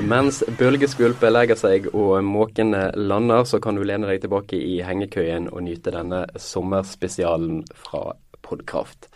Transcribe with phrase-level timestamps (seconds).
[0.00, 5.50] Mens bølgeskvulpet legger seg og måkene lander, så kan du lene deg tilbake i hengekøyen
[5.52, 9.10] og nyte denne sommerspesialen fra Podkraft.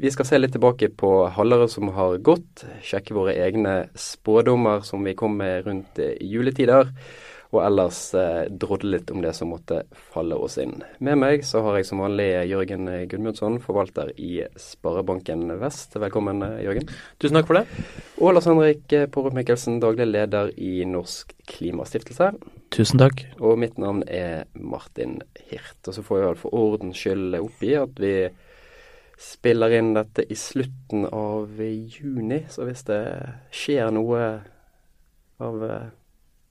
[0.00, 5.02] Vi skal se litt tilbake på halvåret som har gått, sjekke våre egne spådommer som
[5.04, 6.94] vi kom med rundt juletider
[7.50, 9.82] og ellers eh, drodle litt om det som måtte
[10.14, 10.76] falle oss inn.
[11.02, 15.96] Med meg så har jeg som vanlig Jørgen Gudmundsson, forvalter i Sparebanken Vest.
[15.98, 16.86] Velkommen, eh, Jørgen.
[17.18, 17.88] Tusen takk for det.
[18.20, 22.30] Og Lars Henrik Porup Mikkelsen, daglig leder i Norsk Klimastiftelse.
[22.70, 23.24] Tusen takk.
[23.42, 25.18] Og mitt navn er Martin
[25.50, 25.80] Hirt.
[25.88, 28.14] Og så får jeg vel for ordens skyld oppgi at vi
[29.20, 33.02] spiller inn dette i slutten av juni, så hvis det
[33.52, 34.22] skjer noe
[35.40, 35.64] av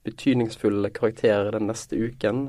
[0.04, 2.48] eh, karakterer den neste uken.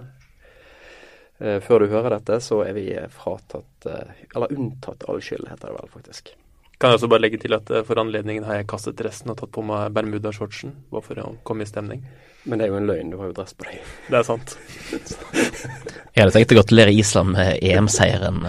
[1.41, 5.71] Eh, før du hører dette, så er vi fratatt, eh, eller unntatt all skyld, heter
[5.71, 6.35] det vel faktisk.
[6.81, 9.37] Kan jeg også bare legge til at eh, for anledningen har jeg kastet dressen og
[9.37, 12.01] tatt på meg bermudashortsen, bare for å komme i stemning.
[12.49, 13.83] Men det er jo en løgn, du har jo dress på deg.
[14.09, 14.55] Det er sant.
[14.89, 18.41] jeg hadde tenkt å gratulere Island med EM-seieren.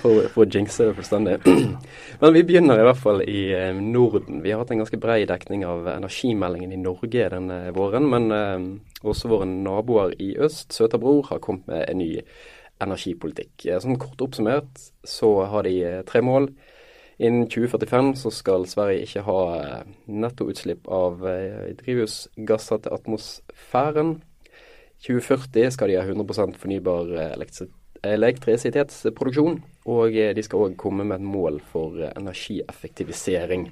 [0.00, 1.36] for, for å jinxe det fullstendig.
[2.24, 3.46] Men vi begynner i hvert fall i
[3.78, 4.42] Norden.
[4.42, 8.10] Vi har hatt en ganske bred dekning av energimeldingen i Norge denne våren.
[8.10, 8.68] Men eh,
[9.06, 12.16] også våre naboer i øst, Søterbror, har kommet med en ny
[12.82, 13.70] energipolitikk.
[13.78, 16.50] Sånn kort oppsummert så har de tre mål.
[17.18, 24.18] Innen 2045 så skal Sverige ikke ha eh, nettoutslipp av eh, drivhusgasser til atmosfæren.
[25.06, 27.64] 2040 skal de ha 100 fornybar eh,
[28.04, 29.62] elektrisitetsproduksjon.
[29.88, 33.70] Og de skal òg komme med et mål for energieffektivisering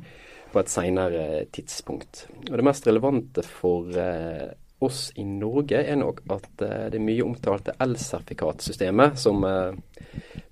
[0.54, 2.24] på et senere tidspunkt.
[2.48, 3.92] Og Det mest relevante for
[4.84, 9.44] oss i Norge er nok at det mye omtalte elsertifikatsystemet som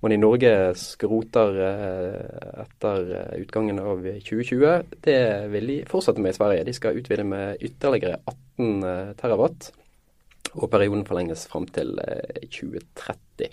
[0.02, 5.20] man i Norge skroter eh, etter eh, utgangen av 2020, det
[5.52, 6.64] vil de fortsette med i Sverige.
[6.66, 9.70] De skal utvide med ytterligere 18 eh, terawatt,
[10.56, 11.94] og perioden forlenges fram til
[12.42, 13.52] 2030.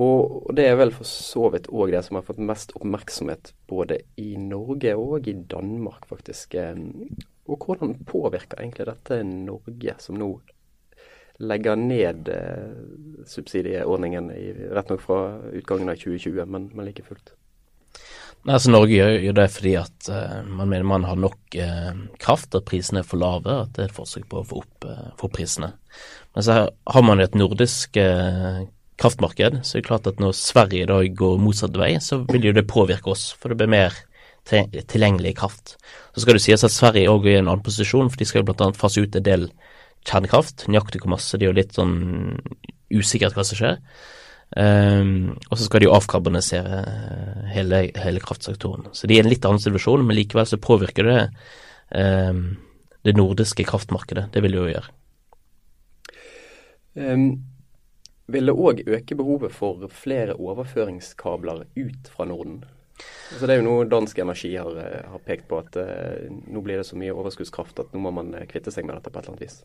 [0.00, 4.00] Og det er vel for så vidt òg det som har fått mest oppmerksomhet både
[4.22, 6.56] i Norge og i Danmark, faktisk.
[7.46, 10.32] Og hvordan påvirker egentlig dette Norge, som nå
[11.40, 14.30] legger ned eh, subsidieordningen,
[14.76, 15.20] rett nok fra
[15.56, 17.34] utgangen av 2020, men, men like fullt.
[18.40, 21.90] Nei, altså Norge gjør, jo det fordi at uh, man mener man har nok uh,
[22.22, 24.86] kraft, at prisene er for lave, at det er et forsøk på å få opp,
[24.88, 25.74] uh, prisene.
[26.32, 27.98] Men så har man et nordisk
[29.00, 32.54] kraftmarked, så er det klart at når Sverige da går motsatt vei, så vil jo
[32.56, 33.96] det påvirke oss, for det blir mer
[34.46, 35.74] tilgjengelig kraft.
[36.14, 38.44] Så skal det sies at Sverige òg er i en annen posisjon, for de skal
[38.44, 38.70] jo bl.a.
[38.78, 39.50] fase ut en del
[40.08, 40.66] kjernekraft.
[40.70, 41.94] Nøyaktig hvor masse, det er jo litt sånn
[42.90, 43.78] usikkert hva som skjer.
[44.50, 46.80] Um, og så skal de jo avkarbonisere
[47.52, 48.88] hele, hele, kraftsektoren.
[48.96, 51.20] Så de er i en litt annen situasjon, men likevel så påvirker det
[51.94, 52.42] um,
[53.06, 54.26] det nordiske kraftmarkedet.
[54.34, 54.96] Det vil det jo gjøre.
[56.98, 57.28] Um,
[58.30, 62.64] vil det òg øke behovet for flere overføringskabler ut fra Norden?
[63.30, 66.62] Altså det er jo noe Dansk Energi har, eh, har pekt på, at eh, nå
[66.66, 69.20] blir det så mye overskuddskraft at nå må man eh, kvitte seg med dette på
[69.20, 69.60] et eller annet vis.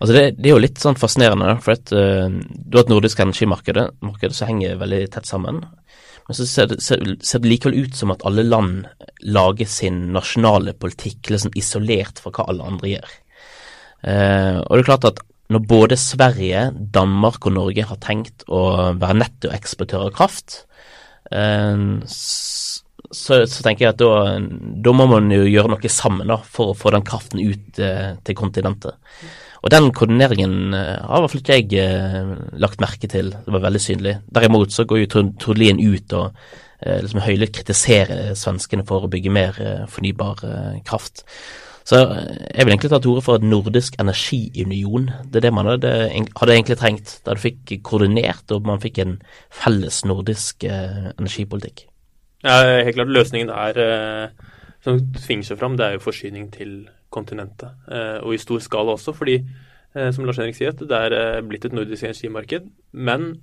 [0.00, 3.22] Altså det, det er jo litt sånn fascinerende, for at, uh, du har et nordisk
[3.22, 5.62] energimarked som henger veldig tett sammen.
[6.26, 8.88] Men så ser det, ser, ser det, likevel ut som at alle land
[9.22, 13.16] lager sin nasjonale politikk liksom isolert fra hva alle andre gjør.
[14.02, 15.22] Uh, og det er klart at
[15.54, 18.64] når både Sverige, Danmark og Norge har tenkt å
[18.98, 20.64] være nettoeksportør av kraft,
[23.10, 24.36] så, så, tenker jeg at da,
[24.84, 28.14] da, må man jo gjøre noe sammen da, for å få den kraften ut eh,
[28.26, 28.98] til kontinentet.
[29.64, 32.32] Og den koordineringen eh, har i hvert fall ikke jeg eh,
[32.62, 33.32] lagt merke til.
[33.34, 34.16] Det var veldig synlig.
[34.38, 36.46] Derimot så går jo Tord Lien ut og
[36.86, 39.56] liksom høylytt kritiserer svenskene for å bygge mer
[39.88, 40.42] fornybar
[40.84, 41.22] kraft.
[41.86, 45.10] Så jeg vil egentlig ta til orde for et nordisk energiunion.
[45.30, 47.20] Det er det man hadde, hadde egentlig trengt.
[47.22, 49.20] Da du fikk koordinert og man fikk en
[49.54, 51.86] felles nordisk energipolitikk.
[52.46, 53.08] Ja, helt klart.
[53.08, 54.28] Løsningen er, eh,
[54.84, 57.74] som tvinger seg fram, det er jo forsyning til kontinentet.
[57.90, 59.40] Eh, og i stor skala også, fordi
[59.94, 63.34] eh, som Lars Henrik sier, det er blitt et nordisk energimarked, men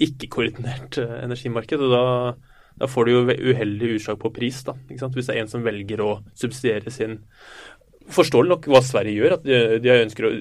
[0.00, 1.78] ikke koordinert energimarked.
[1.78, 2.34] og da,
[2.80, 3.22] da får du jo
[3.52, 7.20] uheldig utslag på pris, da, hvis det er en som velger å subsidiere sin
[8.12, 9.36] forståelig nok hva Sverige gjør.
[9.38, 9.92] at De, de,
[10.26, 10.32] å,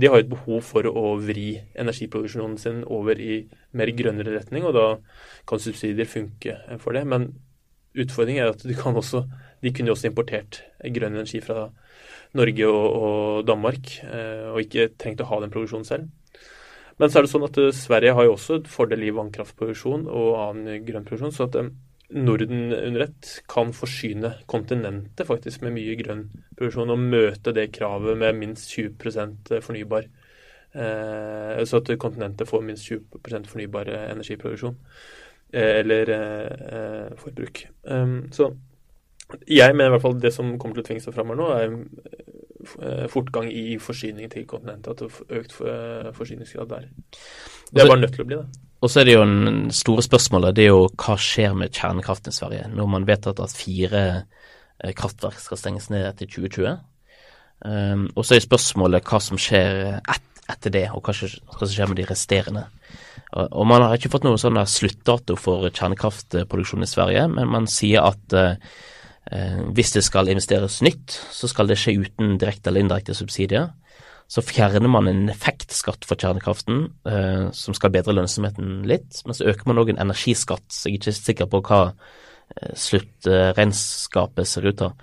[0.00, 3.44] de har et behov for å vri energiproduksjonen sin over i
[3.76, 4.86] mer grønnere retning, og da
[5.48, 7.04] kan subsidier funke for det.
[7.06, 7.30] Men
[7.96, 9.24] utfordringen er at de, kan også,
[9.62, 10.62] de kunne også importert
[10.96, 11.68] grønn energi fra
[12.36, 16.10] Norge og, og Danmark, eh, og ikke trengt å ha den produksjonen selv.
[17.00, 20.06] Men så er det sånn at eh, Sverige har jo også et fordel i vannkraftproduksjon
[20.08, 21.34] og annen grønn produksjon.
[21.34, 21.72] så at eh,
[22.16, 28.14] Norden under ett kan forsyne kontinentet faktisk med mye grønn produksjon, og møte det kravet
[28.20, 30.06] med minst 20% fornybar.
[30.76, 34.78] Eh, så at kontinentet får minst 20 fornybar energiproduksjon.
[35.52, 37.68] Eh, eller eh, forbruk.
[37.82, 38.50] Um, så
[39.48, 41.70] jeg mener i hvert fall det som kommer til å tvinge seg fram nå, er
[41.70, 42.25] eh,
[43.12, 44.92] fortgang i forsyning til kontinentet.
[44.92, 46.88] At det er økt eh, forsyningsgrad der.
[47.70, 48.64] Det er bare nødt til å bli det.
[48.84, 52.34] Og så er det jo en store spørsmålet, det er jo hva skjer med kjernekraften
[52.34, 56.76] i Sverige når man vet at fire eh, kraftverk skal stenges ned etter 2020.
[57.64, 61.88] Um, og så er spørsmålet hva som skjer et, etter det, og hva, som skjer
[61.88, 62.66] med de resterende.
[63.32, 67.70] Og, og man har ikke fått noen sånn sluttdato for kjernekraftproduksjon i Sverige, men man
[67.70, 68.60] sier at uh,
[69.26, 73.72] hvis det skal investeres nytt, så skal det skje uten direkte eller indirekte subsidier
[74.28, 79.46] så fjerner man en effektskatt for kjernekraften eh, som skal bedre lønnsomheten litt, men så
[79.52, 84.66] øker man òg en energiskatt, så jeg er ikke sikker på hva eh, sluttregnskapet ser
[84.66, 84.96] ut av.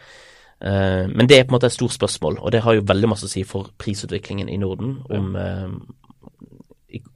[0.60, 3.14] Eh, men det er på en måte et stort spørsmål, og det har jo veldig
[3.14, 4.98] masse å si for prisutviklingen i Norden.
[5.08, 5.70] om eh,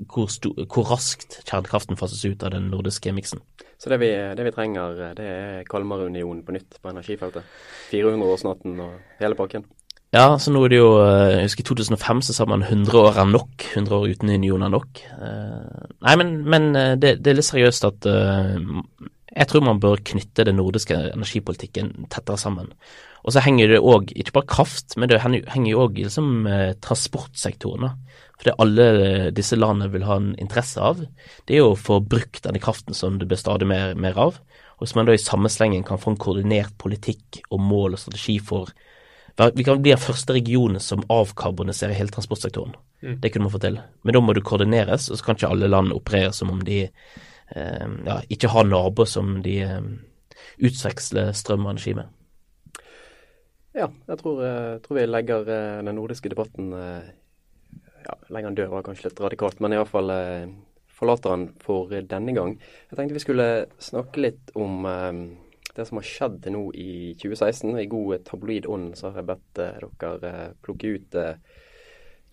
[0.08, 0.32] hvor,
[0.66, 3.44] hvor, raskt kjernekraften fases ut av den nordiske miksen.
[3.78, 7.46] Så det vi, det vi trenger, det er Kalmarunionen på nytt på energifeltet?
[7.92, 9.68] 400-årsnatten og hele pakken?
[10.16, 12.96] Ja, så nå er det jo eh, Jeg husker i 2005 så sa man 100
[12.96, 13.66] år er nok.
[13.74, 15.02] 100 år uten union er nok.
[15.20, 18.08] Uh, nei, men, men eh, det, det, er litt seriøst at
[19.38, 22.72] jeg tror man bør knytte den nordiske energipolitikken tettere sammen.
[23.28, 26.48] Og så henger det òg, ikke bare kraft, men det henger jo òg liksom,
[26.84, 27.92] transportsektoren.
[28.38, 28.88] For det alle
[29.36, 31.02] disse landene vil ha en interesse av,
[31.46, 34.42] det er jo å få brukt denne kraften som det blir stadig mer, mer av.
[34.78, 38.04] Og hvis man da i samme slengen kan få en koordinert politikk og mål og
[38.04, 38.74] strategi for
[39.54, 42.74] vi kan bli den første regionen som avkarboniserer hele transportsektoren.
[43.06, 43.20] Mm.
[43.22, 43.80] Det kunne man få til.
[44.02, 46.80] Men da må det koordineres, og så kan ikke alle land operere som om de
[46.88, 46.94] eh,
[47.56, 49.82] ja, ikke har naboer som de eh,
[50.58, 52.14] utveksler strøm og energi med.
[53.78, 57.10] Ja, jeg tror, jeg eh, tror vi legger eh, den nordiske debatten eh,
[58.08, 60.14] ja, Legger den død kanskje litt radikalt, men iallfall
[60.98, 62.54] forlater den for denne gang.
[62.90, 63.48] Jeg tenkte vi skulle
[63.84, 67.76] snakke litt om det som har skjedd nå i 2016.
[67.84, 69.60] I god tabloid ånd så har jeg bedt
[70.00, 70.32] dere
[70.64, 71.20] plukke ut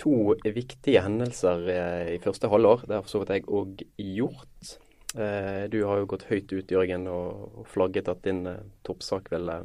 [0.01, 0.15] to
[0.47, 1.67] viktige hendelser
[2.15, 2.87] i første halvår.
[2.87, 4.77] Det har for så vidt jeg òg gjort.
[5.15, 8.41] Du har jo gått høyt ut, Jørgen, og flagget at din
[8.83, 9.61] toppsak ville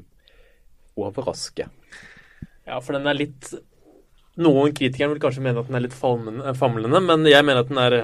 [0.94, 1.66] overraske.
[2.68, 3.50] Ja, for den er litt
[4.40, 7.82] Noen kritikere vil kanskje mene at den er litt famlende, men jeg mener at den
[7.82, 7.96] er,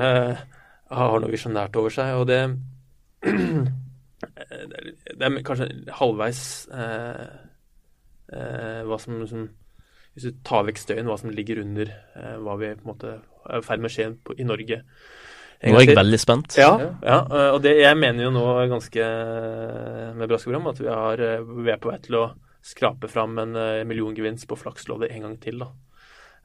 [0.89, 2.17] har noe visjonært over seg.
[2.17, 2.41] og det
[5.17, 5.67] det er kanskje
[5.99, 6.41] halvveis
[6.73, 7.27] eh,
[8.33, 9.47] eh, hva som, som,
[10.15, 13.15] Hvis du tar vekk støyen, hva som ligger under eh, hva vi på en måte
[13.45, 14.09] er i ferd med å skje
[14.41, 14.81] i Norge.
[15.63, 16.57] Nå er jeg veldig spent.
[16.59, 19.07] Ja, ja eh, og det, jeg mener jo nå ganske
[20.19, 22.25] med braske program at vi, har, eh, vi, er på vei til å
[22.65, 25.61] skrape fram en milliongevinst på Flaksloddet en gang til.
[25.61, 25.71] da.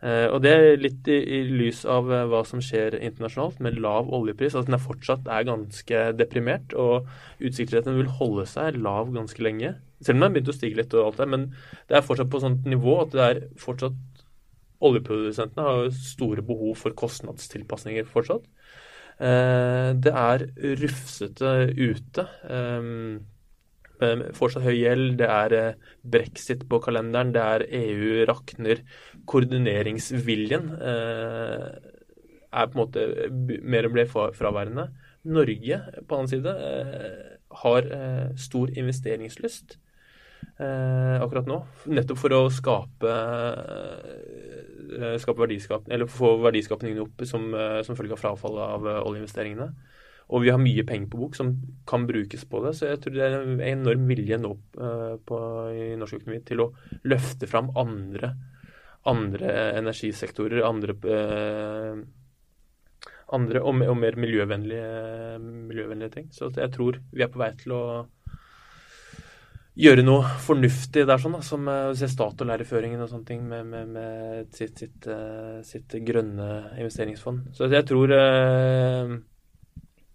[0.00, 3.76] Uh, og det er litt i, i lys av uh, hva som skjer internasjonalt med
[3.84, 4.56] lav oljepris.
[4.56, 7.08] At den er fortsatt er ganske deprimert, og
[7.44, 9.74] utsiktsretten vil holde seg lav ganske lenge.
[10.00, 11.44] Selv om den har begynt å stige litt og alt det, men
[11.90, 13.98] det er fortsatt på sånt nivå at det er fortsatt
[14.80, 18.46] Oljeprodusentene har store behov for kostnadstilpasninger fortsatt.
[19.20, 20.46] Uh, det er
[20.80, 22.24] rufsete ute.
[22.48, 23.20] Um,
[24.36, 28.82] fortsatt høy gjeld, det er eh, brexit på kalenderen, det er EU rakner.
[29.28, 31.66] Koordineringsviljen eh,
[32.50, 33.06] er på en måte
[33.62, 34.88] mer og mer fraværende.
[35.30, 37.92] Norge på annen side eh, har
[38.38, 39.76] stor investeringslyst
[40.60, 41.60] akkurat nå.
[41.94, 43.14] Nettopp for å skape,
[45.22, 47.48] skape verdiskap, eller få verdiskapningen opp som,
[47.86, 49.70] som følge av frafallet av oljeinvesteringene.
[50.30, 51.50] Og vi har mye penger på bok som
[51.90, 52.74] kan brukes på det.
[52.78, 54.52] Så jeg tror det er en enorm vilje nå
[55.26, 55.40] på,
[55.74, 56.70] i norsk økonomi til å
[57.10, 58.30] løfte fram andre,
[59.10, 60.94] andre energisektorer, andre,
[63.34, 66.30] andre og, og, mer miljøvennlige, miljøvennlige ting.
[66.34, 67.82] Så jeg tror vi er på vei til å
[69.80, 73.92] gjøre noe fornuftig der, sånn da, som du ser Statoil-læreføringen og sånne ting med, med,
[73.94, 77.50] med sitt, sitt, uh, sitt, grønne investeringsfond.
[77.56, 79.14] Så jeg tror uh,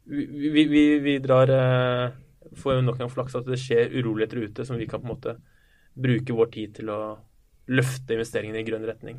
[0.05, 2.21] vi, vi, vi drar uh,
[2.55, 5.11] Får nok en gang flaks at det skjer uroligheter ute som vi kan på en
[5.11, 5.31] måte
[5.99, 6.99] bruke vår tid til å
[7.67, 9.17] løfte investeringene i grønn retning.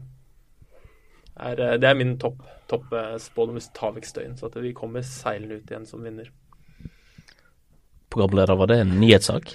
[1.36, 2.38] Er, det er min topp,
[2.70, 6.06] topp spådom hvis vi tar vekk støyen, så at vi kommer seilende ut igjen som
[6.06, 6.30] vinner.
[8.14, 9.52] Programleder, var det en nyhetssak?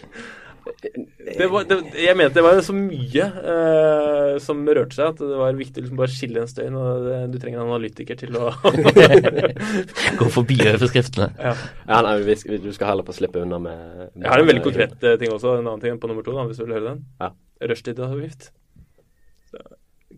[0.61, 5.39] Det var, det, jeg mente det var så mye uh, som rørte seg, at det
[5.39, 6.77] var viktig å liksom bare skille en støyen.
[6.77, 8.51] og det, Du trenger en analytiker til å
[10.19, 11.31] Gå forbi overskriftene.
[11.41, 11.53] Ja.
[11.89, 14.65] ja nei, vi, du skal heller få slippe unna med, med Jeg har en veldig
[14.67, 16.89] konkret uh, ting også, en annen ting på nummer to, da, hvis du vil høre
[16.91, 17.03] den.
[17.21, 17.31] Ja.
[17.71, 18.51] Rushtidavgift.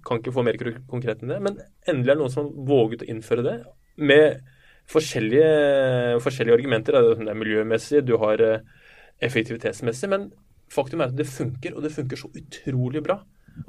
[0.04, 3.06] Kan ikke få mer konkret enn det, men endelig er det noen som har våget
[3.06, 3.58] å innføre det.
[4.04, 4.44] Med
[4.92, 7.00] forskjellige, forskjellige argumenter.
[7.00, 8.82] Det er miljømessig, du har uh,
[9.22, 10.10] effektivitetsmessig.
[10.10, 10.32] Men
[10.74, 13.20] faktum er at det funker, og det funker så utrolig bra.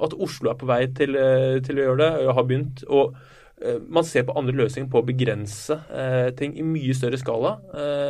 [0.01, 2.83] At Oslo er på vei til, eh, til å gjøre det, og har begynt.
[2.87, 3.15] og
[3.61, 7.57] eh, man ser på andre løsninger på å begrense eh, ting i mye større skala,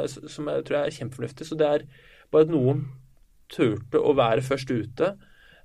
[0.08, 1.48] som jeg tror er kjempefornuftig.
[1.48, 1.88] Så det er
[2.32, 2.86] bare at noen
[3.51, 5.15] turte å være først ute.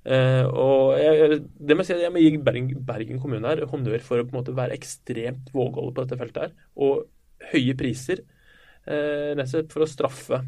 [0.03, 4.01] Eh, og jeg, det må jeg, si, jeg må gi Bergen, Bergen kommune her honnør
[4.05, 6.55] for å på en måte være ekstremt vågale på dette feltet her.
[6.75, 7.07] Og
[7.51, 8.21] høye priser,
[8.85, 10.39] rett for å straffe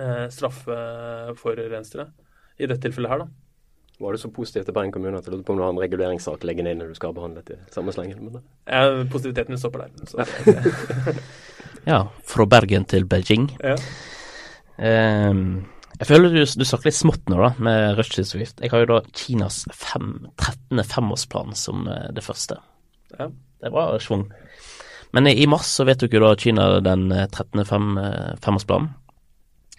[0.00, 2.08] eh, straffeforurensere.
[2.60, 3.30] I dette tilfellet her, da.
[4.00, 5.80] Var du så positiv til Bergen kommune at du lurte på om du har en
[5.80, 8.38] reguleringssak liggende inne du skal ha behandlet i samme slengen?
[8.64, 10.06] Ja, positiviteten stopper der.
[10.08, 10.24] Så,
[11.90, 13.50] ja, fra Bergen til Beijing.
[13.60, 13.76] Ja.
[14.80, 15.66] Um,
[15.98, 18.64] jeg føler du, du snakker litt smått nå, da, med rushtidsavgift.
[18.64, 20.80] Jeg har jo da Kinas fem, 13.
[20.94, 22.56] femårsplan som uh, det første.
[23.18, 23.28] Ja.
[23.60, 24.30] Det var schwung.
[25.12, 27.66] Men i mars så vedtok jo da Kina den 13.
[27.68, 27.98] Fem,
[28.40, 28.94] femårsplanen.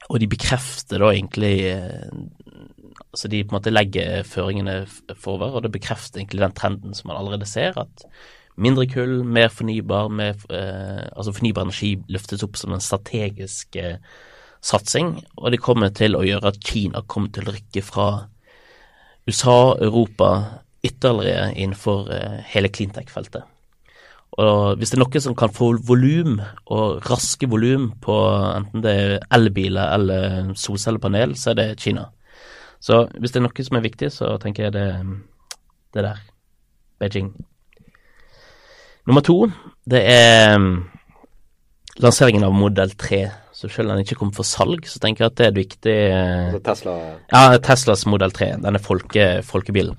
[0.09, 2.11] Og de bekrefter da egentlig eh,
[3.11, 4.85] Altså de på en måte legger føringene
[5.19, 8.05] forover, og det bekrefter egentlig den trenden som man allerede ser, at
[8.55, 13.97] mindre kull, mer fornybar, mer, eh, altså fornybar energi løftes opp som en strategisk eh,
[14.63, 18.07] satsing, og det kommer til å gjøre at Kina kommer til å rykke fra
[19.27, 20.31] USA, Europa,
[20.83, 23.43] ytterligere innenfor eh, hele cleantech-feltet.
[24.39, 26.37] Og hvis det er noe som kan få volum,
[26.71, 28.15] og raske volum, på
[28.55, 32.07] enten det er elbiler eller solcellepanel, så er det Kina.
[32.81, 34.87] Så hvis det er noe som er viktig, så tenker jeg det,
[35.93, 36.23] det der.
[37.01, 37.33] Beijing.
[39.09, 39.35] Nummer to,
[39.89, 40.83] det er um,
[41.99, 43.23] lanseringen av modell 3.
[43.51, 45.59] Så selv om den ikke kommer for salg, så tenker jeg at det er et
[45.59, 46.93] viktig altså Tesla?
[47.33, 48.53] Ja, Teslas modell 3.
[48.63, 49.97] Denne folke, folkebilen.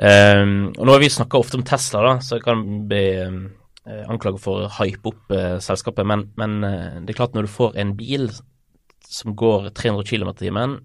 [0.00, 3.42] Um, og nå har vi snakka ofte om Tesla, da, så jeg kan bli um,
[3.84, 6.06] anklaget for å hype opp uh, selskapet.
[6.08, 8.30] Men, men uh, det er klart når du får en bil
[9.10, 10.78] som går 300 km i timen,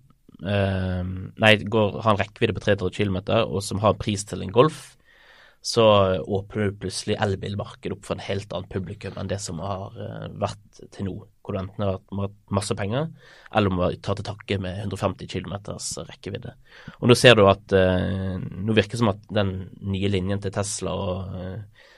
[0.44, 1.02] uh,
[1.40, 4.95] nei, går, har en rekkevidde på 300 km, og som har pris til en Golf,
[5.66, 5.84] så
[6.22, 9.96] åpner du plutselig elbilmarkedet opp for en helt annen publikum enn det som har
[10.38, 11.16] vært til nå.
[11.42, 13.08] Hvor du enten har hatt masse penger,
[13.54, 15.56] eller må ta til takke med 150 km
[16.10, 16.54] rekkevidde.
[17.00, 20.54] Og Nå ser du at uh, nå virker det som at den nye linjen til
[20.54, 21.36] Tesla og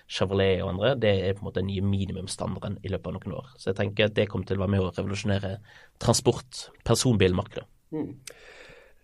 [0.08, 3.40] Chevrolet og andre, det er på en måte den nye minimumsstandarden i løpet av noen
[3.42, 3.50] år.
[3.60, 5.58] Så jeg tenker at det kommer til å være med å revolusjonere
[6.00, 7.68] transport, personbilmarkedet.
[7.92, 8.14] Mm.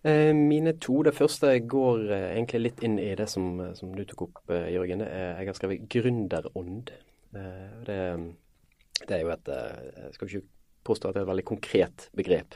[0.03, 1.01] Eh, mine to.
[1.03, 4.73] Det første går eh, egentlig litt inn i det som, som du tok opp, eh,
[4.75, 4.99] Jørgen.
[4.99, 6.91] jeg har skrevet 'gründerånd'.
[7.33, 8.01] Det,
[9.07, 10.47] det, er jo et Jeg skal ikke
[10.83, 12.55] påstå at det er et veldig konkret begrep.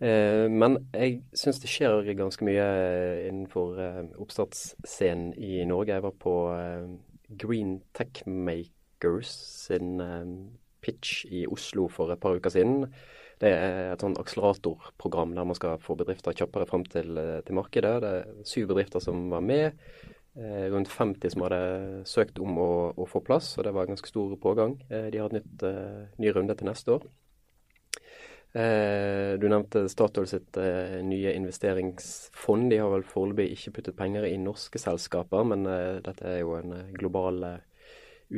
[0.00, 2.64] Men jeg syns det skjer ganske mye
[3.28, 3.76] innenfor
[4.16, 5.92] oppstartsscenen i Norge.
[5.92, 6.34] Jeg var på
[7.38, 9.28] Green Tech Makers
[9.68, 10.00] sin
[10.80, 12.86] pitch i Oslo for et par uker siden.
[13.42, 17.58] Det er et sånn akseleratorprogram der man skal få bedrifter kjappere frem til, eh, til
[17.58, 17.94] markedet.
[18.04, 19.72] Det er syv bedrifter som var med.
[20.36, 23.92] Eh, rundt 50 som hadde søkt om å, å, få plass, og det var en
[23.92, 24.78] ganske stor pågang.
[24.88, 27.04] Eh, de har et nytt, eh, ny runde til neste år.
[28.54, 32.70] Eh, du nevnte Statoil sitt eh, nye investeringsfond.
[32.70, 35.66] De har vel foreløpig ikke puttet penger i norske selskaper, men
[36.06, 37.42] dette er jo en global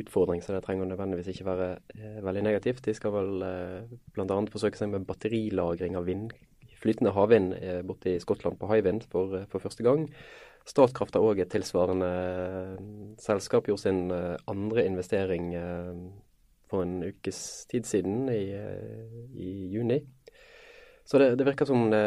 [0.01, 2.83] utfordring, så det trenger nødvendigvis ikke være eh, veldig negativt.
[2.85, 4.39] De skal vel eh, bl.a.
[4.51, 6.33] forsøke seg med batterilagring av vind,
[6.81, 10.07] flytende havvind eh, borte i Skottland på Hywind for, eh, for første gang.
[10.65, 12.85] Statkraft har òg et tilsvarende eh,
[13.21, 13.69] selskap.
[13.69, 15.51] Gjort sin eh, andre investering
[16.69, 18.49] for en ukes tid siden, i,
[19.37, 19.99] i juni.
[21.05, 22.05] Så det, det, virker som det,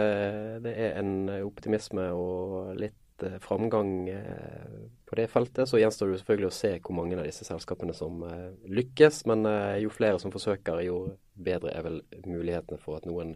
[0.65, 4.67] det er en optimisme og litt Eh, framgang eh,
[5.05, 5.69] på det feltet.
[5.69, 9.25] Så gjenstår det selvfølgelig å se hvor mange av disse selskapene som eh, lykkes.
[9.31, 9.49] Men
[9.83, 11.01] jo flere som forsøker, jo
[11.35, 13.35] bedre er vel mulighetene for at noen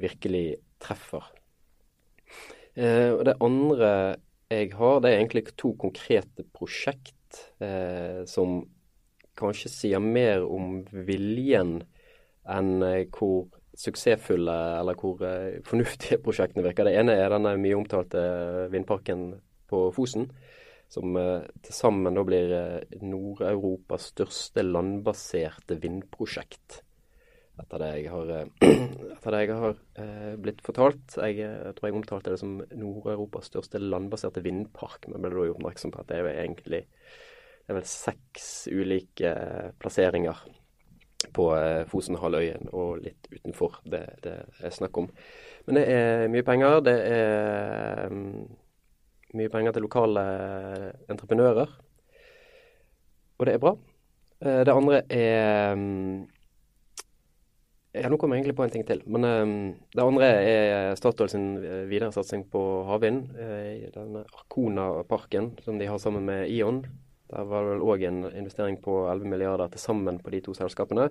[0.00, 1.28] virkelig treffer.
[2.70, 3.88] Det andre
[4.50, 7.40] jeg har, det er egentlig to konkrete prosjekt
[8.30, 8.60] som
[9.38, 11.80] kanskje sier mer om viljen
[12.46, 12.70] enn
[13.10, 13.48] hvor
[13.80, 16.88] suksessfulle eller hvor uh, fornuftige prosjektene virker.
[16.88, 18.22] Det ene er denne mye omtalte
[18.72, 19.32] vindparken
[19.70, 20.28] på Fosen.
[20.90, 26.82] Som uh, til sammen da blir uh, Nord-Europas største landbaserte vindprosjekt.
[27.60, 28.70] etter det jeg har, eh,
[29.16, 31.16] etter det jeg har eh, blitt fortalt.
[31.18, 35.60] Eh, jeg, tror jeg omtalte det som Nord-Europas største landbaserte vindpark, men ble da gjort
[35.60, 39.30] oppmerksom på at det er jo egentlig det er vel seks ulike
[39.78, 40.40] plasseringer
[41.34, 41.46] på
[41.90, 45.08] Fosenhalvøyen og litt utenfor det det er snakk om.
[45.66, 46.80] Men det er mye penger.
[46.84, 48.48] Det er um,
[49.38, 50.24] mye penger til lokale
[51.12, 51.72] entreprenører.
[53.38, 53.76] Og det er bra.
[54.40, 56.28] Det andre er um,
[57.94, 59.02] ja, Nå kommer jeg egentlig på en ting til.
[59.10, 59.54] Men um,
[59.94, 63.24] det andre er Statoil sin eh, videre satsing på havvind.
[63.34, 66.84] Uh, i denne Arkona-parken som de har sammen med Ion.
[67.30, 70.54] Der var det vel òg en investering på 11 milliarder til sammen på de to
[70.56, 71.08] selskapene.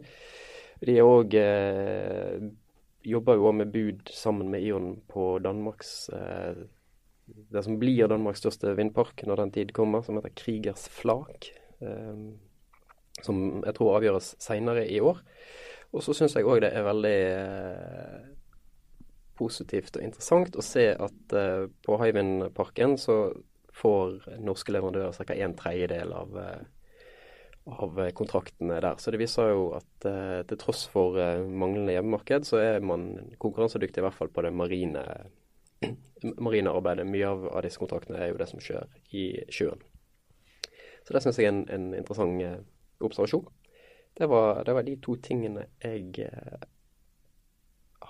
[0.84, 2.50] De er òg eh,
[3.08, 6.68] jobber jo òg med bud sammen med Ion på Danmarks eh,
[7.30, 11.52] Det som blir Danmarks største vindpark når den tid kommer, som heter Krigers Flak.
[11.82, 12.30] Eh,
[13.24, 15.20] som jeg tror avgjøres seinere i år.
[15.94, 18.28] Og så syns jeg òg det er veldig eh,
[19.40, 23.22] positivt og interessant å se at eh, på Hywind-parken så
[23.80, 25.36] får norske leverandører ca.
[25.36, 26.62] en tredjedel av, eh,
[27.80, 28.98] av kontraktene der.
[28.98, 33.36] Så det viser jo at eh, til tross for eh, manglende hjemmemarked, så er man
[33.42, 35.06] konkurransedyktig i hvert fall på det marine,
[36.48, 37.08] marine arbeidet.
[37.08, 39.86] Mye av, av, disse kontraktene er jo det som skjer i sjøen.
[41.06, 42.60] Så det syns jeg er en, en interessant eh,
[43.06, 43.48] observasjon.
[44.20, 46.68] Det var, det var de to tingene jeg eh,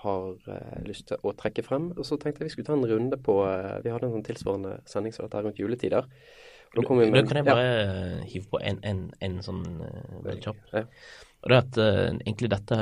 [0.02, 1.90] har eh, lyst til å trekke frem.
[1.96, 4.26] Og så tenkte jeg vi skulle ta en runde på eh, Vi hadde en sånn
[4.26, 6.08] tilsvarende sending som dette rundt juletider.
[6.70, 7.94] Og da med, kan jeg bare ja.
[8.30, 10.60] hive på en, en, en sånn uh, veldig kjapp.
[10.70, 10.84] Ja.
[11.40, 12.76] Og det er at uh, egentlig dette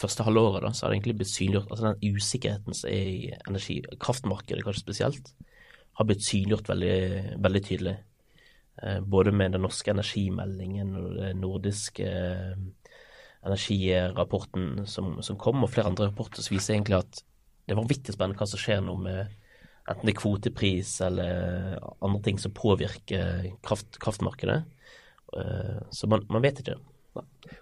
[0.00, 3.18] første halvåret da, så har det egentlig blitt synliggjort altså den usikkerheten som er i
[3.36, 5.28] energi, kraftmarkedet kanskje spesielt,
[6.00, 6.96] har blitt synliggjort veldig,
[7.44, 7.96] veldig tydelig.
[8.80, 12.56] Uh, både med den norske energimeldingen og det nordiske eh,
[13.46, 17.22] energirapporten som, som, kom, og flere andre rapporter som viser egentlig at
[17.66, 19.34] det er vanvittig spennende hva som skjer nå med
[19.86, 24.60] enten det er kvotepris eller andre ting som påvirker kraft, kraftmarkedet.
[25.38, 26.78] Eh, så man, man vet ikke.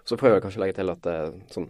[0.09, 1.09] Så prøver jeg kanskje å legge til at
[1.53, 1.69] sånn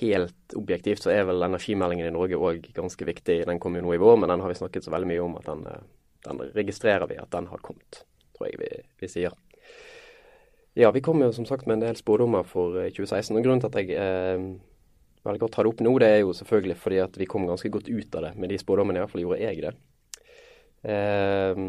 [0.00, 3.40] helt objektivt så er vel energimeldingen i Norge òg ganske viktig.
[3.46, 5.36] Den kom jo nå i vår, men den har vi snakket så veldig mye om
[5.38, 5.66] at den,
[6.26, 8.02] den registrerer vi at den har kommet
[8.36, 9.34] tror jeg vi, vi sier.
[10.76, 13.30] Ja, vi kommer jo som sagt med en del spådommer for 2016.
[13.32, 14.42] Eh, og Grunnen til at jeg eh,
[15.24, 17.70] velger å ta det opp nå, det er jo selvfølgelig fordi at vi kom ganske
[17.72, 19.06] godt ut av det med de spådommene.
[19.08, 19.72] Fall gjorde jeg det.
[20.92, 21.62] Eh,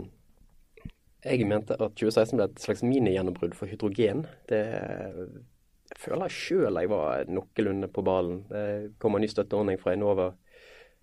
[1.23, 4.25] jeg mente at 2016 ble et slags minigjennombrudd for hydrogen.
[4.51, 8.43] Det jeg føler jeg sjøl jeg var noenlunde på ballen.
[8.51, 10.33] Det kommer en ny støtteordning fra Enova.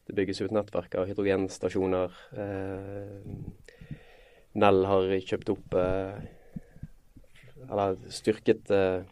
[0.05, 2.23] Det bygges ut nettverk av hydrogenstasjoner.
[2.37, 3.93] Eh,
[4.61, 6.27] Nell har kjøpt opp eh,
[7.71, 9.03] Eller styrket eh,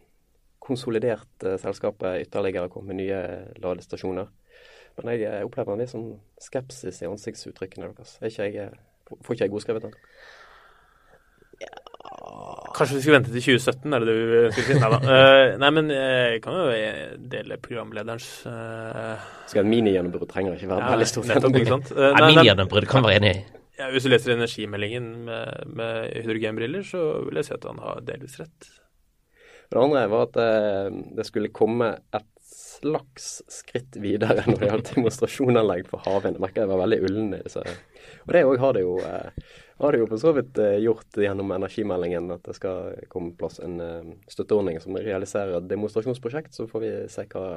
[0.62, 3.23] Konsolidert eh, selskapet ytterligere, kommet med nye
[3.62, 4.29] ladestasjoner.
[5.01, 6.12] Men jeg opplever en viss sånn
[6.43, 8.12] skepsis i ansiktsuttrykkene deres.
[8.23, 8.69] Ikke jeg,
[9.11, 9.97] får ikke jeg godskrevet den?
[12.77, 14.77] Kanskje vi skulle vente til 2017, er det det vi skulle si?
[14.81, 15.01] Nei da.
[15.03, 16.69] Uh, nei, men jeg kan jo
[17.33, 19.27] dele programlederens uh...
[19.51, 21.29] Skal en minigjennombrudd trenger ikke være ja, veldig stort.
[21.33, 21.93] Nettopp, ikke sant?
[21.97, 23.62] Uh, nei, minigjennombrudd kan være enig i.
[23.83, 28.05] Ja, hvis du leser energimeldingen med, med hydrogenbriller, så vil jeg si at han har
[28.07, 28.68] delvis rett.
[29.73, 34.90] Det andre var at det, det skulle komme et slags skritt videre når det gjaldt
[34.95, 36.38] demonstrasjonanlegg for havvind.
[36.38, 37.62] Jeg merker jeg var veldig ullen i disse.
[38.27, 39.49] Og det òg har det jo eh,
[39.83, 43.42] har det jo på så vidt eh, gjort gjennom energimeldingen at det skal komme på
[43.42, 43.81] plass en
[44.31, 46.55] støtteordning som realiserer et demonstrasjonsprosjekt.
[46.55, 47.49] Så får vi se hva,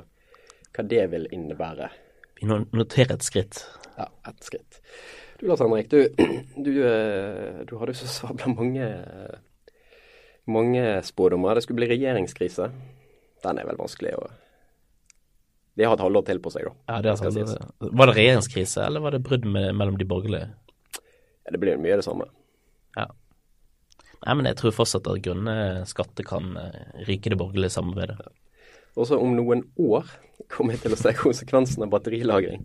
[0.74, 1.92] hva det vil innebære.
[2.40, 3.62] Vi noterer et skritt.
[4.00, 4.82] Ja, ett skritt.
[5.40, 6.08] Du Lars Henrik, du,
[6.56, 8.88] du, eh, du hadde jo så sabla mange,
[10.48, 11.56] mange spådommer.
[11.56, 12.70] Det skulle bli regjeringskrise.
[13.44, 14.30] Den er vel vanskelig å
[15.76, 16.74] De har et halvår til på seg, da.
[16.88, 17.76] Ja, det er sant.
[17.84, 20.48] Var det regjeringskrise, eller var det brudd med, mellom de borgerlige?
[21.44, 22.30] Ja, det blir mye det samme.
[22.96, 23.10] Ja.
[24.24, 28.16] Nei, men jeg tror fortsatt at grønne skatter kan eh, ryke det borgerlige samarbeidet.
[28.24, 28.32] Ja.
[28.96, 30.08] Også om noen år
[30.52, 32.64] kommer jeg til å se konsekvensen av batterilagring.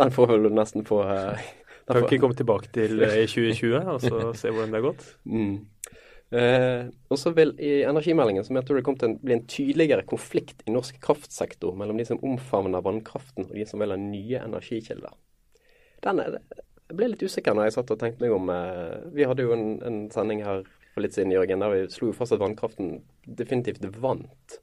[0.00, 1.48] Den får vel nesten få uh,
[1.88, 5.04] kan ikke komme tilbake til eh, i 2020 og så se hvordan det har gått?
[5.24, 5.56] Mm.
[6.30, 9.46] Eh, og så vil i energimeldingen, som jeg tror det kommer til å bli en
[9.48, 14.00] tydeligere konflikt i norsk kraftsektor mellom de som omfavner vannkraften og de som vil ha
[14.00, 15.14] nye energikilder.
[16.04, 16.36] Den er,
[16.88, 19.56] jeg ble litt usikker når jeg satt og tenkte meg om eh, Vi hadde jo
[19.56, 23.84] en, en, sending her for litt siden, Jørgen, der vi slo fast at vannkraften definitivt
[24.00, 24.60] vant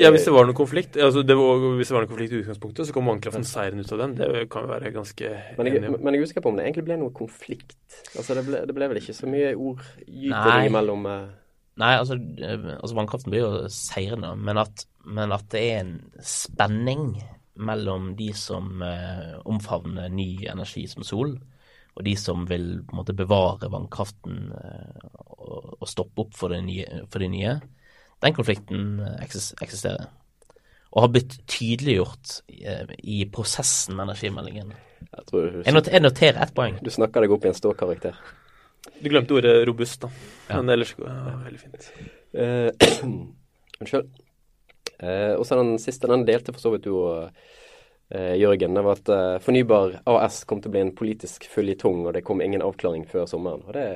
[0.00, 2.40] ja, hvis det var noen konflikt altså det var, hvis det var noen konflikt i
[2.40, 4.16] utgangspunktet, så kom vannkraften seieren ut av den.
[4.16, 5.98] Det kan vi være ganske men jeg, enige om.
[6.00, 7.76] Men jeg er usikker på om det egentlig ble noe konflikt.
[8.16, 11.20] Altså Det ble, det ble vel ikke så mye ordgyteri mellom uh...
[11.80, 15.94] Nei, altså, eh, altså vannkraften blir jo seirende, men at, men at det er en
[16.20, 17.14] spenning
[17.56, 21.36] mellom de som uh, omfavner ny energi som sol,
[21.92, 26.52] og de som vil på en måte bevare vannkraften uh, og, og, stoppe opp for
[26.52, 27.56] det, nye, for det nye.
[28.22, 30.10] Den konflikten eh, eksisterer.
[30.92, 34.74] Og har blitt tydeliggjort eh, i prosessen med energimeldingen.
[35.02, 36.78] Jeg, tror, jeg, noter, jeg noterer ett poeng.
[36.84, 38.18] Du snakker deg opp i en ståkarakter.
[39.02, 40.10] Du glemte ordet robust, da.
[40.48, 40.60] Ja.
[40.60, 41.88] Men ellers går det veldig fint.
[42.34, 43.12] Uh,
[43.82, 44.12] Unnskyld.
[45.02, 48.78] Uh, og så den siste, den delte for så vidt du og uh, Jørgen.
[48.78, 52.24] Det var at uh, Fornybar AS kom til å bli en politisk føljetong, og det
[52.26, 53.64] kom ingen avklaring før sommeren.
[53.66, 53.86] Og det,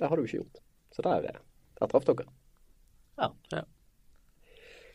[0.00, 0.62] det har du ikke gjort.
[0.96, 1.40] Så der,
[1.80, 2.28] der traff dere.
[3.20, 3.30] Ja.
[3.52, 3.62] ja.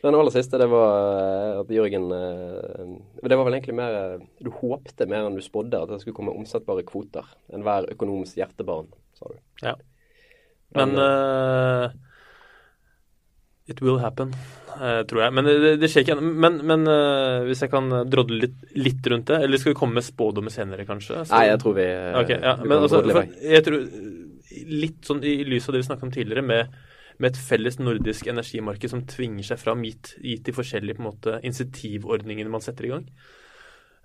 [0.06, 5.26] Den aller siste, det var at Jørgen Det var vel egentlig mer Du håpte mer
[5.26, 7.26] enn du spådde at det skulle komme omsettbare kvoter.
[7.54, 9.40] Enhver økonomisk hjertebarn sa du.
[9.66, 9.74] Ja.
[10.76, 11.90] Men uh,
[13.66, 14.34] It will happen,
[15.10, 15.34] tror jeg.
[15.34, 16.34] Men det, det skjer ikke ennå.
[16.44, 19.98] Men, men uh, hvis jeg kan drodle litt, litt, rundt det, eller skal vi komme
[19.98, 21.24] med spådommer senere, kanskje?
[21.24, 21.88] Så, Nei, jeg tror vi,
[22.22, 22.54] okay, ja.
[22.62, 23.02] men, altså,
[23.42, 23.88] jeg tror,
[24.70, 26.76] Litt sånn i lys av det vi snakket om tidligere, med,
[27.20, 31.10] med, et felles nordisk energimarked som tvinger seg fram gitt, gitt de forskjellige på en
[31.10, 33.10] måte, insentivordningene man setter i gang.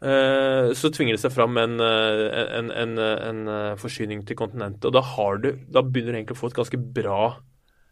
[0.00, 2.22] Eh, så tvinger det seg fram en, eh,
[2.56, 4.86] en, en, en eh, forsyning til kontinentet.
[4.88, 7.22] Og da, har du, da begynner du egentlig å få et ganske bra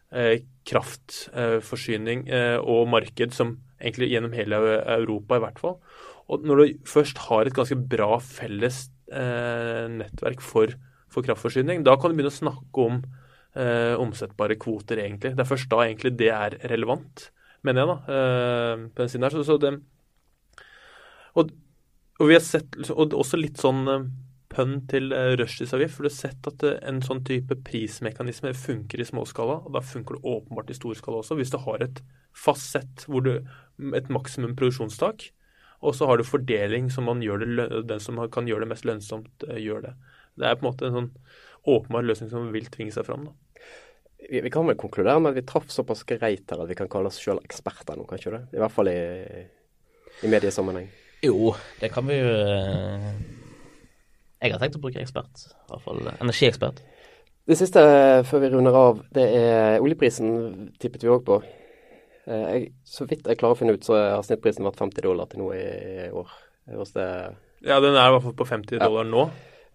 [0.09, 2.23] kraftforsyning
[2.65, 4.57] og marked som egentlig gjennom hele
[4.95, 5.75] Europa, i hvert fall.
[6.33, 8.79] Og når du først har et ganske bra felles
[9.13, 10.73] nettverk for,
[11.13, 12.97] for, kraftforsyning, da kan du begynne å snakke om
[13.57, 15.31] omsettbare kvoter, egentlig.
[15.33, 17.23] Det er først da egentlig det er relevant,
[17.65, 18.19] mener jeg, da,
[18.93, 19.33] på den siden her.
[19.33, 19.71] Så, så det,
[21.33, 21.49] og
[22.19, 24.07] og vi har sett, og også litt sånn eh,
[24.49, 25.95] pønn til uh, rushtidsavgift.
[25.95, 29.83] For du har sett at uh, en sånn type prismekanisme funker i småskala, og da
[29.85, 31.37] funker det åpenbart i storskala også.
[31.39, 32.01] Hvis du har et
[32.35, 33.35] fast sett, hvor du,
[33.95, 35.29] et maksimum produksjonstak,
[35.79, 38.87] og så har du fordeling som man gjør det, den som kan gjøre det mest
[38.89, 39.93] lønnsomt, gjør det.
[40.35, 41.11] Det er på en måte en sånn
[41.67, 43.29] åpenbar løsning som vil tvinge seg fram.
[43.29, 43.65] da.
[44.29, 46.89] Vi, vi kan vel konkludere med at vi traff såpass greit her at vi kan
[46.91, 48.43] kalle oss sjøl eksperter nå, kan ikke det?
[48.55, 48.99] I hvert fall i,
[50.23, 50.89] i mediesammenheng.
[51.25, 53.07] Jo, det kan vi jo eh,
[54.39, 55.47] Jeg har tenkt å bruke ekspert.
[55.51, 56.83] I hvert fall energiekspert.
[57.49, 61.41] Det siste eh, før vi runder av, det er oljeprisen tippet vi òg på.
[62.29, 65.31] Eh, jeg, så vidt jeg klarer å finne ut, så har snittprisen vært 50 dollar
[65.31, 66.35] til nå i år.
[66.69, 67.07] Det...
[67.65, 69.09] Ja, den er i hvert fall på 50 dollar ja.
[69.09, 69.23] nå.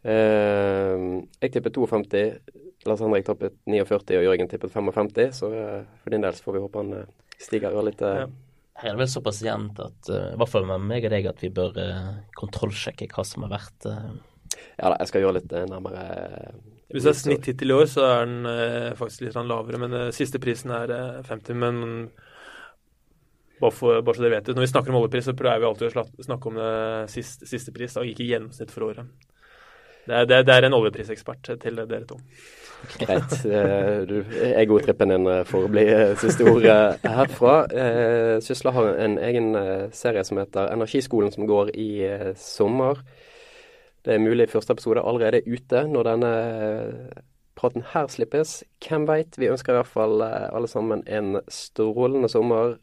[0.05, 2.25] Jeg tippet 52.
[2.85, 5.39] Lars Henrik tippet 49, og Jørgen tippet 55.
[5.39, 7.07] Så for din del så får vi håpe han
[7.41, 8.11] stiger ørlite.
[8.25, 8.27] Ja.
[8.75, 11.29] Her er det vel såpass jevnt at uh, i hvert fall med meg og deg
[11.31, 14.15] at vi bør uh, kontrollsjekke hva som har vært uh...
[14.75, 16.03] Ja da, jeg skal gjøre litt nærmere
[16.91, 19.81] Hvis det er snitt hittil i år, så er den faktisk litt lavere.
[19.83, 20.93] Men siste prisen er
[21.27, 21.59] 50.
[21.59, 21.79] Men
[23.59, 25.69] bare, for, bare, så dere vet det, når vi snakker om oljepris, så prøver vi
[25.71, 26.61] alltid å snakke om
[27.11, 29.11] siste, siste pris, og ikke gjennomsnitt for året.
[30.05, 32.19] Det er, det, det er en oljeprisekspert til dere to.
[33.01, 33.35] Greit.
[34.09, 36.67] Du, egotrippen din får bli eh, siste ord
[37.05, 37.55] herfra.
[37.73, 41.89] Eh, Sysla har en egen eh, serie som heter Energiskolen, som går i
[42.37, 43.01] sommer.
[44.05, 46.33] Det er mulig første episode allerede ute når denne
[47.57, 48.59] praten her slippes.
[48.85, 49.39] Hvem veit?
[49.41, 52.77] Vi ønsker i hvert fall alle sammen en strålende sommer.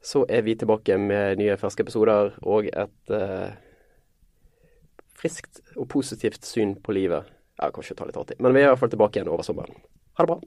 [0.00, 3.18] Så er vi tilbake med nye ferske episoder og et
[5.18, 7.28] friskt og positivt syn på livet.
[7.58, 9.74] Ja, kanskje ta litt tid, men vi er i hvert fall tilbake igjen over sommeren.
[10.18, 10.38] Ha det bra.